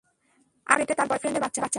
[0.67, 1.63] আর তার পেটে তার বয়ফ্রেন্ডের বাচ্চা।